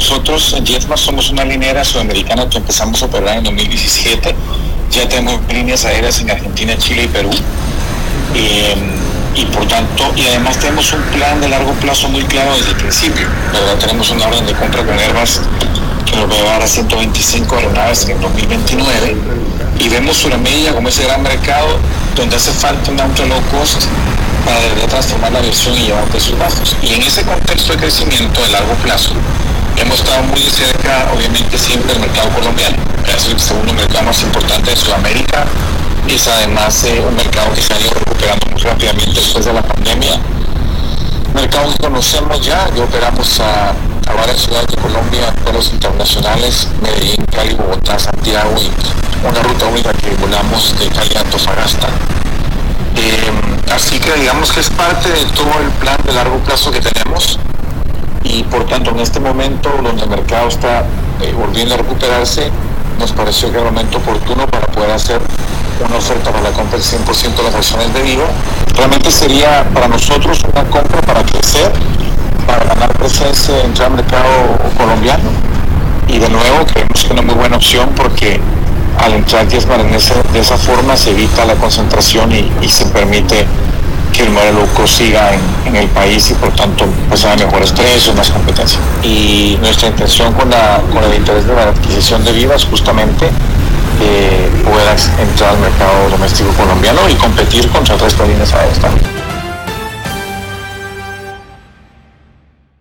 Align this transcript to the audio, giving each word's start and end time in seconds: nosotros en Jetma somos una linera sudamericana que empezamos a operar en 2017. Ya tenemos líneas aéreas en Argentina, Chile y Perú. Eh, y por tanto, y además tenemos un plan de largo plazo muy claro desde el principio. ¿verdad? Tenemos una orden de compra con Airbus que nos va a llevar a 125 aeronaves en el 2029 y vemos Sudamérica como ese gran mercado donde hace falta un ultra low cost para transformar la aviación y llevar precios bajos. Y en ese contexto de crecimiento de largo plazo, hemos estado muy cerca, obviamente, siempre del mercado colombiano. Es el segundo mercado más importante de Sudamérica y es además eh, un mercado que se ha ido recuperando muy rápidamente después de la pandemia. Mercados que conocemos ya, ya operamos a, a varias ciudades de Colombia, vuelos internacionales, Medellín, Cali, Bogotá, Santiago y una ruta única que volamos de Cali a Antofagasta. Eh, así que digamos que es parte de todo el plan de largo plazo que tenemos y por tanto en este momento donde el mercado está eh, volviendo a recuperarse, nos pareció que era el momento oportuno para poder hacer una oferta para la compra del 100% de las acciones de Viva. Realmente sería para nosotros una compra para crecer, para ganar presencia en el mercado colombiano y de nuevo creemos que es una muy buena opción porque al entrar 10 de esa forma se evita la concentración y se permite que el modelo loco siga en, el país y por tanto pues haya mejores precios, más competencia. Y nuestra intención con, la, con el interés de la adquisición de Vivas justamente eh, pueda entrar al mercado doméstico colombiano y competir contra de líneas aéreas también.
nosotros 0.00 0.54
en 0.54 0.64
Jetma 0.64 0.96
somos 0.96 1.28
una 1.28 1.44
linera 1.44 1.84
sudamericana 1.84 2.48
que 2.48 2.56
empezamos 2.56 3.02
a 3.02 3.04
operar 3.04 3.36
en 3.36 3.44
2017. 3.44 4.34
Ya 4.92 5.06
tenemos 5.06 5.40
líneas 5.52 5.84
aéreas 5.84 6.18
en 6.20 6.30
Argentina, 6.30 6.74
Chile 6.78 7.02
y 7.02 7.08
Perú. 7.08 7.28
Eh, 8.34 8.74
y 9.34 9.44
por 9.44 9.68
tanto, 9.68 10.10
y 10.16 10.22
además 10.26 10.56
tenemos 10.58 10.90
un 10.94 11.02
plan 11.02 11.38
de 11.42 11.50
largo 11.50 11.72
plazo 11.72 12.08
muy 12.08 12.22
claro 12.22 12.56
desde 12.56 12.70
el 12.70 12.76
principio. 12.76 13.28
¿verdad? 13.52 13.76
Tenemos 13.78 14.08
una 14.08 14.26
orden 14.26 14.46
de 14.46 14.54
compra 14.54 14.82
con 14.86 14.98
Airbus 14.98 15.42
que 16.06 16.16
nos 16.16 16.30
va 16.30 16.34
a 16.34 16.38
llevar 16.38 16.62
a 16.62 16.66
125 16.66 17.56
aeronaves 17.56 18.04
en 18.04 18.12
el 18.12 18.20
2029 18.22 19.16
y 19.80 19.88
vemos 19.90 20.16
Sudamérica 20.16 20.72
como 20.72 20.88
ese 20.88 21.04
gran 21.04 21.22
mercado 21.22 21.76
donde 22.16 22.36
hace 22.36 22.52
falta 22.52 22.90
un 22.90 22.98
ultra 22.98 23.26
low 23.26 23.42
cost 23.50 23.82
para 24.46 24.86
transformar 24.88 25.32
la 25.32 25.40
aviación 25.40 25.76
y 25.76 25.88
llevar 25.88 26.04
precios 26.04 26.38
bajos. 26.38 26.74
Y 26.82 26.94
en 26.94 27.02
ese 27.02 27.22
contexto 27.22 27.74
de 27.74 27.80
crecimiento 27.80 28.42
de 28.42 28.48
largo 28.48 28.72
plazo, 28.82 29.12
hemos 29.80 30.00
estado 30.00 30.22
muy 30.24 30.40
cerca, 30.40 31.10
obviamente, 31.14 31.56
siempre 31.56 31.92
del 31.92 32.00
mercado 32.00 32.28
colombiano. 32.30 32.76
Es 33.06 33.26
el 33.26 33.40
segundo 33.40 33.72
mercado 33.72 34.04
más 34.04 34.22
importante 34.22 34.70
de 34.70 34.76
Sudamérica 34.76 35.44
y 36.06 36.14
es 36.14 36.28
además 36.28 36.84
eh, 36.84 37.02
un 37.06 37.14
mercado 37.16 37.52
que 37.54 37.62
se 37.62 37.72
ha 37.72 37.80
ido 37.80 37.90
recuperando 37.90 38.46
muy 38.46 38.60
rápidamente 38.60 39.12
después 39.12 39.44
de 39.44 39.52
la 39.52 39.62
pandemia. 39.62 40.18
Mercados 41.34 41.74
que 41.74 41.82
conocemos 41.84 42.44
ya, 42.44 42.68
ya 42.74 42.84
operamos 42.84 43.40
a, 43.40 43.70
a 43.70 44.14
varias 44.14 44.42
ciudades 44.42 44.66
de 44.68 44.76
Colombia, 44.76 45.34
vuelos 45.44 45.72
internacionales, 45.72 46.68
Medellín, 46.82 47.24
Cali, 47.26 47.54
Bogotá, 47.54 47.98
Santiago 47.98 48.54
y 48.58 49.26
una 49.26 49.42
ruta 49.42 49.66
única 49.66 49.92
que 49.92 50.10
volamos 50.16 50.78
de 50.78 50.88
Cali 50.88 51.16
a 51.16 51.20
Antofagasta. 51.20 51.88
Eh, 52.96 53.30
así 53.72 53.98
que 53.98 54.12
digamos 54.14 54.52
que 54.52 54.60
es 54.60 54.70
parte 54.70 55.08
de 55.08 55.24
todo 55.26 55.52
el 55.60 55.70
plan 55.78 55.96
de 56.04 56.12
largo 56.12 56.38
plazo 56.38 56.70
que 56.70 56.80
tenemos 56.80 57.38
y 58.22 58.42
por 58.44 58.64
tanto 58.66 58.90
en 58.90 59.00
este 59.00 59.20
momento 59.20 59.70
donde 59.82 60.02
el 60.02 60.08
mercado 60.08 60.48
está 60.48 60.84
eh, 61.20 61.32
volviendo 61.36 61.74
a 61.74 61.78
recuperarse, 61.78 62.50
nos 62.98 63.12
pareció 63.12 63.50
que 63.50 63.58
era 63.58 63.68
el 63.68 63.72
momento 63.72 63.98
oportuno 63.98 64.46
para 64.46 64.66
poder 64.66 64.90
hacer 64.90 65.20
una 65.86 65.96
oferta 65.96 66.30
para 66.30 66.42
la 66.42 66.50
compra 66.50 66.78
del 66.78 66.86
100% 66.86 67.36
de 67.36 67.42
las 67.42 67.54
acciones 67.54 67.94
de 67.94 68.02
Viva. 68.02 68.24
Realmente 68.74 69.10
sería 69.10 69.66
para 69.72 69.88
nosotros 69.88 70.42
una 70.52 70.64
compra 70.64 71.00
para 71.00 71.22
crecer, 71.22 71.72
para 72.46 72.64
ganar 72.64 72.92
presencia 72.92 73.54
en 73.64 73.72
el 73.72 73.90
mercado 73.90 74.58
colombiano 74.76 75.30
y 76.08 76.18
de 76.18 76.28
nuevo 76.28 76.66
creemos 76.66 77.00
que 77.00 77.06
es 77.06 77.10
una 77.10 77.22
muy 77.22 77.34
buena 77.34 77.56
opción 77.56 77.88
porque 77.96 78.40
al 78.98 79.14
entrar 79.14 79.48
10 79.48 79.66
de 80.32 80.40
esa 80.40 80.56
forma 80.58 80.96
se 80.96 81.10
evita 81.10 81.44
la 81.44 81.54
concentración 81.54 82.32
y 82.32 82.68
se 82.68 82.84
permite 82.86 83.46
que 84.12 84.22
el 84.22 84.30
modelo 84.30 84.60
loco 84.60 84.86
siga 84.86 85.30
en, 85.64 85.76
el 85.76 85.88
país 85.88 86.30
y 86.30 86.34
por 86.34 86.50
tanto 86.54 86.84
pues 87.08 87.24
haya 87.24 87.44
mejores 87.44 87.72
precios, 87.72 88.14
más 88.14 88.30
competencia. 88.30 88.78
Y 89.02 89.58
nuestra 89.60 89.88
intención 89.88 90.32
con, 90.34 90.50
la, 90.50 90.80
con 90.92 91.04
el 91.04 91.14
interés 91.14 91.46
de 91.46 91.54
la 91.54 91.62
adquisición 91.62 92.24
de 92.24 92.32
Vivas 92.32 92.64
justamente 92.64 93.26
eh, 94.00 94.50
pueda 94.64 94.96
entrar 95.22 95.50
al 95.50 95.58
mercado 95.58 96.08
doméstico 96.10 96.50
colombiano 96.52 97.08
y 97.08 97.14
competir 97.14 97.68
contra 97.68 97.96
de 97.96 98.28
líneas 98.28 98.52
aéreas 98.52 98.78
también. 98.78 99.19